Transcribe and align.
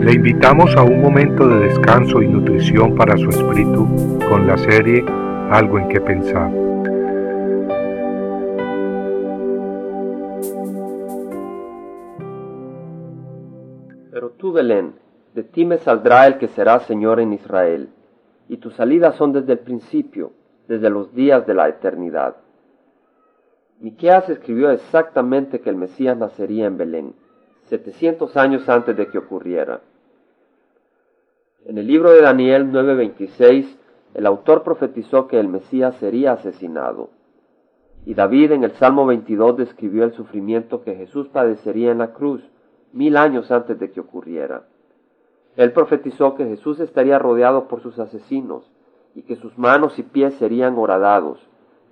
Le 0.00 0.14
invitamos 0.14 0.74
a 0.76 0.82
un 0.82 1.02
momento 1.02 1.46
de 1.46 1.68
descanso 1.68 2.22
y 2.22 2.26
nutrición 2.26 2.94
para 2.94 3.18
su 3.18 3.28
espíritu 3.28 3.86
con 4.30 4.46
la 4.46 4.56
serie 4.56 5.04
Algo 5.50 5.78
en 5.78 5.88
que 5.88 6.00
pensar. 6.00 6.50
Pero 14.10 14.30
tú, 14.38 14.52
Belén, 14.52 14.94
de 15.34 15.42
ti 15.42 15.66
me 15.66 15.76
saldrá 15.76 16.26
el 16.26 16.38
que 16.38 16.48
será 16.48 16.80
Señor 16.80 17.20
en 17.20 17.34
Israel, 17.34 17.90
y 18.48 18.56
tus 18.56 18.76
salidas 18.76 19.16
son 19.16 19.34
desde 19.34 19.52
el 19.52 19.58
principio, 19.58 20.32
desde 20.66 20.88
los 20.88 21.14
días 21.14 21.46
de 21.46 21.52
la 21.52 21.68
eternidad. 21.68 22.36
Miqueas 23.80 24.30
escribió 24.30 24.70
exactamente 24.70 25.60
que 25.60 25.68
el 25.68 25.76
Mesías 25.76 26.16
nacería 26.16 26.64
en 26.64 26.78
Belén, 26.78 27.14
setecientos 27.68 28.38
años 28.38 28.66
antes 28.66 28.96
de 28.96 29.06
que 29.08 29.18
ocurriera. 29.18 29.82
En 31.70 31.78
el 31.78 31.86
libro 31.86 32.10
de 32.10 32.20
Daniel 32.20 32.72
9:26, 32.72 33.64
el 34.14 34.26
autor 34.26 34.64
profetizó 34.64 35.28
que 35.28 35.38
el 35.38 35.46
Mesías 35.46 35.94
sería 36.00 36.32
asesinado. 36.32 37.10
Y 38.04 38.14
David 38.14 38.50
en 38.50 38.64
el 38.64 38.72
Salmo 38.72 39.06
22 39.06 39.56
describió 39.56 40.02
el 40.02 40.12
sufrimiento 40.12 40.82
que 40.82 40.96
Jesús 40.96 41.28
padecería 41.28 41.92
en 41.92 41.98
la 41.98 42.12
cruz 42.12 42.42
mil 42.92 43.16
años 43.16 43.52
antes 43.52 43.78
de 43.78 43.92
que 43.92 44.00
ocurriera. 44.00 44.64
Él 45.54 45.70
profetizó 45.70 46.34
que 46.34 46.44
Jesús 46.44 46.80
estaría 46.80 47.20
rodeado 47.20 47.68
por 47.68 47.80
sus 47.82 48.00
asesinos 48.00 48.68
y 49.14 49.22
que 49.22 49.36
sus 49.36 49.56
manos 49.56 49.96
y 50.00 50.02
pies 50.02 50.34
serían 50.40 50.76
horadados, 50.76 51.38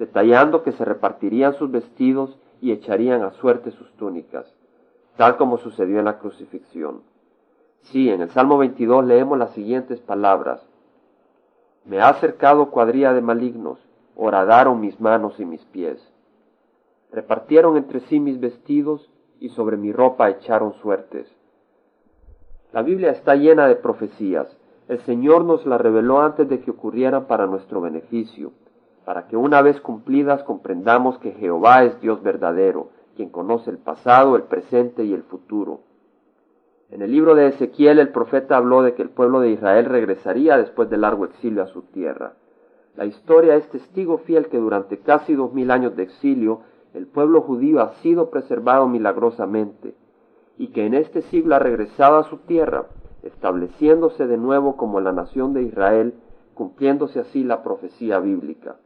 detallando 0.00 0.64
que 0.64 0.72
se 0.72 0.84
repartirían 0.84 1.54
sus 1.54 1.70
vestidos 1.70 2.36
y 2.60 2.72
echarían 2.72 3.22
a 3.22 3.30
suerte 3.30 3.70
sus 3.70 3.92
túnicas, 3.92 4.52
tal 5.16 5.36
como 5.36 5.56
sucedió 5.56 6.00
en 6.00 6.06
la 6.06 6.18
crucifixión. 6.18 7.02
Sí, 7.82 8.10
en 8.10 8.20
el 8.20 8.30
Salmo 8.30 8.58
22 8.58 9.04
leemos 9.04 9.38
las 9.38 9.52
siguientes 9.52 10.00
palabras. 10.00 10.60
Me 11.84 12.00
ha 12.00 12.08
acercado 12.10 12.70
cuadrilla 12.70 13.14
de 13.14 13.22
malignos, 13.22 13.78
horadaron 14.14 14.80
mis 14.80 15.00
manos 15.00 15.40
y 15.40 15.46
mis 15.46 15.64
pies. 15.66 15.98
Repartieron 17.10 17.76
entre 17.76 18.00
sí 18.00 18.20
mis 18.20 18.38
vestidos 18.38 19.10
y 19.40 19.48
sobre 19.50 19.76
mi 19.76 19.92
ropa 19.92 20.28
echaron 20.28 20.74
suertes. 20.74 21.26
La 22.72 22.82
Biblia 22.82 23.10
está 23.12 23.34
llena 23.34 23.66
de 23.66 23.76
profecías. 23.76 24.54
El 24.88 25.00
Señor 25.00 25.44
nos 25.44 25.64
la 25.64 25.78
reveló 25.78 26.20
antes 26.20 26.48
de 26.48 26.60
que 26.60 26.70
ocurrieran 26.70 27.26
para 27.26 27.46
nuestro 27.46 27.80
beneficio, 27.80 28.52
para 29.06 29.26
que 29.26 29.38
una 29.38 29.62
vez 29.62 29.80
cumplidas 29.80 30.42
comprendamos 30.42 31.18
que 31.18 31.32
Jehová 31.32 31.84
es 31.84 31.98
Dios 32.02 32.22
verdadero, 32.22 32.90
quien 33.16 33.30
conoce 33.30 33.70
el 33.70 33.78
pasado, 33.78 34.36
el 34.36 34.42
presente 34.42 35.04
y 35.04 35.14
el 35.14 35.22
futuro. 35.22 35.80
En 36.90 37.02
el 37.02 37.12
libro 37.12 37.34
de 37.34 37.48
Ezequiel 37.48 37.98
el 37.98 38.08
profeta 38.10 38.56
habló 38.56 38.82
de 38.82 38.94
que 38.94 39.02
el 39.02 39.10
pueblo 39.10 39.40
de 39.40 39.50
Israel 39.50 39.84
regresaría 39.84 40.56
después 40.56 40.88
del 40.88 41.02
largo 41.02 41.26
exilio 41.26 41.62
a 41.62 41.66
su 41.66 41.82
tierra. 41.82 42.34
La 42.96 43.04
historia 43.04 43.56
es 43.56 43.68
testigo 43.68 44.18
fiel 44.18 44.48
que 44.48 44.58
durante 44.58 44.98
casi 44.98 45.34
dos 45.34 45.52
mil 45.52 45.70
años 45.70 45.94
de 45.96 46.04
exilio 46.04 46.62
el 46.94 47.06
pueblo 47.06 47.42
judío 47.42 47.80
ha 47.80 47.92
sido 47.94 48.30
preservado 48.30 48.88
milagrosamente 48.88 49.94
y 50.56 50.68
que 50.68 50.86
en 50.86 50.94
este 50.94 51.22
siglo 51.22 51.54
ha 51.54 51.58
regresado 51.58 52.16
a 52.16 52.24
su 52.24 52.38
tierra, 52.38 52.86
estableciéndose 53.22 54.26
de 54.26 54.38
nuevo 54.38 54.76
como 54.76 55.00
la 55.00 55.12
nación 55.12 55.52
de 55.52 55.62
Israel, 55.62 56.14
cumpliéndose 56.54 57.20
así 57.20 57.44
la 57.44 57.62
profecía 57.62 58.18
bíblica. 58.18 58.76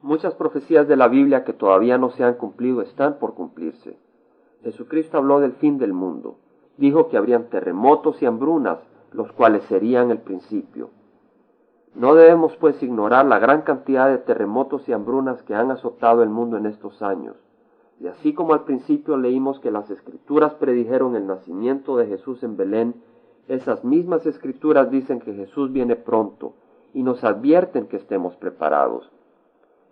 Muchas 0.00 0.34
profecías 0.34 0.88
de 0.88 0.96
la 0.96 1.06
Biblia 1.06 1.44
que 1.44 1.52
todavía 1.52 1.98
no 1.98 2.10
se 2.10 2.24
han 2.24 2.34
cumplido 2.34 2.82
están 2.82 3.18
por 3.20 3.34
cumplirse. 3.34 3.96
Jesucristo 4.62 5.18
habló 5.18 5.40
del 5.40 5.52
fin 5.52 5.78
del 5.78 5.92
mundo. 5.92 6.36
Dijo 6.76 7.08
que 7.08 7.16
habrían 7.16 7.44
terremotos 7.50 8.22
y 8.22 8.26
hambrunas, 8.26 8.78
los 9.12 9.32
cuales 9.32 9.64
serían 9.64 10.10
el 10.10 10.18
principio. 10.18 10.90
No 11.94 12.14
debemos 12.14 12.56
pues 12.56 12.82
ignorar 12.82 13.26
la 13.26 13.38
gran 13.38 13.62
cantidad 13.62 14.08
de 14.08 14.18
terremotos 14.18 14.88
y 14.88 14.92
hambrunas 14.92 15.42
que 15.42 15.54
han 15.54 15.70
azotado 15.70 16.22
el 16.22 16.30
mundo 16.30 16.56
en 16.56 16.66
estos 16.66 17.02
años. 17.02 17.36
Y 18.00 18.06
así 18.06 18.32
como 18.32 18.54
al 18.54 18.64
principio 18.64 19.16
leímos 19.16 19.60
que 19.60 19.70
las 19.70 19.90
escrituras 19.90 20.54
predijeron 20.54 21.14
el 21.16 21.26
nacimiento 21.26 21.96
de 21.96 22.06
Jesús 22.06 22.42
en 22.42 22.56
Belén, 22.56 22.94
esas 23.48 23.84
mismas 23.84 24.24
escrituras 24.24 24.90
dicen 24.90 25.20
que 25.20 25.34
Jesús 25.34 25.72
viene 25.72 25.96
pronto 25.96 26.54
y 26.94 27.02
nos 27.02 27.22
advierten 27.24 27.86
que 27.86 27.96
estemos 27.96 28.36
preparados. 28.36 29.10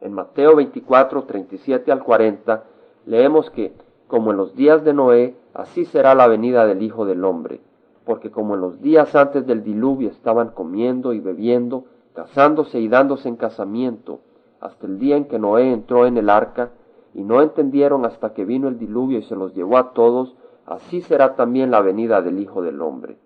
En 0.01 0.15
Mateo 0.15 0.57
24, 0.57 1.25
37 1.25 1.93
al 1.93 2.03
40, 2.03 2.65
leemos 3.05 3.51
que 3.51 3.75
como 4.11 4.33
en 4.33 4.39
los 4.39 4.57
días 4.57 4.83
de 4.85 4.93
Noé, 4.93 5.37
así 5.55 5.85
será 5.85 6.17
la 6.17 6.27
venida 6.27 6.67
del 6.67 6.83
Hijo 6.83 7.07
del 7.07 7.25
Hombre, 7.25 7.61
porque 8.05 8.33
como 8.33 8.55
en 8.57 8.61
los 8.61 8.83
días 8.83 9.15
antes 9.15 9.47
del 9.47 9.63
diluvio 9.63 10.11
estaban 10.11 10.49
comiendo 10.49 11.13
y 11.13 11.21
bebiendo, 11.21 11.85
casándose 12.13 12.81
y 12.81 12.89
dándose 12.89 13.29
en 13.29 13.37
casamiento, 13.37 14.19
hasta 14.61 14.87
el 14.89 14.99
día 14.99 15.17
en 15.17 15.27
que 15.27 15.39
Noé 15.39 15.73
entró 15.73 16.07
en 16.07 16.17
el 16.17 16.29
arca, 16.29 16.71
y 17.15 17.23
no 17.23 17.41
entendieron 17.41 18.05
hasta 18.05 18.35
que 18.35 18.45
vino 18.45 18.67
el 18.67 18.79
diluvio 18.79 19.19
y 19.19 19.23
se 19.23 19.37
los 19.37 19.55
llevó 19.55 19.79
a 19.79 19.93
todos, 19.93 20.35
así 20.67 21.03
será 21.03 21.37
también 21.37 21.71
la 21.71 21.81
venida 21.81 22.21
del 22.21 22.41
Hijo 22.41 22.63
del 22.63 22.83
Hombre. 22.83 23.17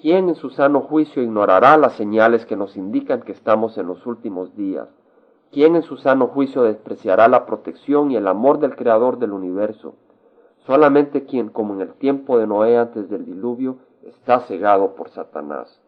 ¿Quién 0.00 0.28
en 0.28 0.36
su 0.36 0.50
sano 0.50 0.82
juicio 0.82 1.20
ignorará 1.20 1.76
las 1.76 1.94
señales 1.94 2.46
que 2.46 2.56
nos 2.56 2.76
indican 2.76 3.22
que 3.22 3.32
estamos 3.32 3.76
en 3.76 3.88
los 3.88 4.06
últimos 4.06 4.54
días? 4.54 4.88
¿Quién 5.50 5.76
en 5.76 5.82
su 5.82 5.96
sano 5.96 6.26
juicio 6.26 6.62
despreciará 6.62 7.26
la 7.26 7.46
protección 7.46 8.10
y 8.10 8.16
el 8.16 8.28
amor 8.28 8.58
del 8.58 8.76
Creador 8.76 9.18
del 9.18 9.32
universo? 9.32 9.94
Solamente 10.66 11.24
quien, 11.24 11.48
como 11.48 11.72
en 11.72 11.80
el 11.80 11.94
tiempo 11.94 12.38
de 12.38 12.46
Noé 12.46 12.76
antes 12.76 13.08
del 13.08 13.24
diluvio, 13.24 13.78
está 14.02 14.40
cegado 14.40 14.94
por 14.94 15.08
Satanás. 15.08 15.80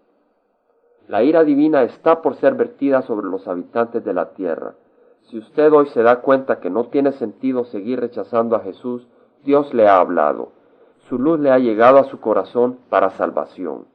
La 1.09 1.23
ira 1.23 1.45
divina 1.45 1.83
está 1.83 2.23
por 2.23 2.37
ser 2.37 2.55
vertida 2.55 3.03
sobre 3.03 3.27
los 3.27 3.47
habitantes 3.49 4.03
de 4.03 4.15
la 4.15 4.31
tierra. 4.31 4.77
Si 5.25 5.37
usted 5.37 5.71
hoy 5.73 5.89
se 5.89 6.03
da 6.03 6.23
cuenta 6.23 6.61
que 6.61 6.71
no 6.71 6.85
tiene 6.87 7.13
sentido 7.13 7.65
seguir 7.65 8.01
rechazando 8.01 8.57
a 8.57 8.61
Jesús, 8.61 9.07
Dios 9.45 9.75
le 9.75 9.89
ha 9.89 9.99
hablado. 9.99 10.53
Su 11.09 11.19
luz 11.19 11.39
le 11.39 11.51
ha 11.51 11.59
llegado 11.59 11.99
a 11.99 12.05
su 12.05 12.19
corazón 12.19 12.79
para 12.89 13.11
salvación. 13.11 13.87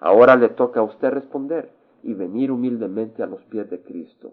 Ahora 0.00 0.36
le 0.36 0.48
toca 0.48 0.80
a 0.80 0.84
usted 0.84 1.10
responder 1.10 1.70
y 2.02 2.14
venir 2.14 2.50
humildemente 2.50 3.22
a 3.22 3.26
los 3.26 3.42
pies 3.44 3.68
de 3.68 3.82
Cristo. 3.82 4.32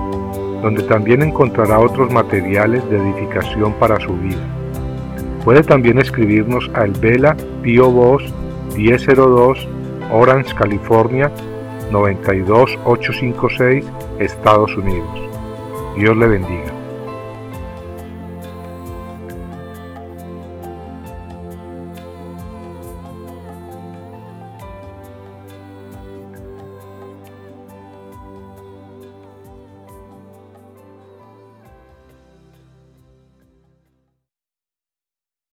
donde 0.61 0.83
también 0.83 1.21
encontrará 1.21 1.79
otros 1.79 2.11
materiales 2.11 2.87
de 2.89 2.97
edificación 2.97 3.73
para 3.73 3.99
su 3.99 4.13
vida. 4.13 4.41
Puede 5.43 5.63
también 5.63 5.99
escribirnos 5.99 6.69
al 6.73 6.91
Vela 6.91 7.35
Pio 7.63 7.89
Box 7.89 8.25
1002 8.75 9.67
Orange, 10.11 10.53
California 10.55 11.31
92856, 11.91 13.85
Estados 14.19 14.75
Unidos. 14.75 15.19
Dios 15.97 16.15
le 16.17 16.27
bendiga. 16.27 16.80